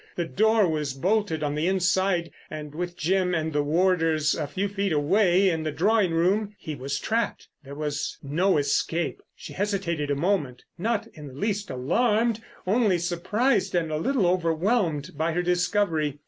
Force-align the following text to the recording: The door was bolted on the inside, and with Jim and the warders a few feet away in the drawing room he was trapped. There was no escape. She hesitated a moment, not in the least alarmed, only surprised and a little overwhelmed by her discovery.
The 0.15 0.25
door 0.25 0.67
was 0.67 0.95
bolted 0.95 1.43
on 1.43 1.53
the 1.53 1.67
inside, 1.67 2.31
and 2.49 2.73
with 2.73 2.97
Jim 2.97 3.35
and 3.35 3.53
the 3.53 3.61
warders 3.61 4.33
a 4.33 4.47
few 4.47 4.67
feet 4.67 4.91
away 4.91 5.47
in 5.47 5.61
the 5.61 5.71
drawing 5.71 6.11
room 6.11 6.55
he 6.57 6.73
was 6.73 6.97
trapped. 6.97 7.49
There 7.63 7.75
was 7.75 8.17
no 8.23 8.57
escape. 8.57 9.21
She 9.35 9.53
hesitated 9.53 10.09
a 10.09 10.15
moment, 10.15 10.63
not 10.75 11.05
in 11.13 11.27
the 11.27 11.35
least 11.35 11.69
alarmed, 11.69 12.41
only 12.65 12.97
surprised 12.97 13.75
and 13.75 13.91
a 13.91 13.97
little 13.97 14.25
overwhelmed 14.25 15.11
by 15.15 15.33
her 15.33 15.43
discovery. 15.43 16.17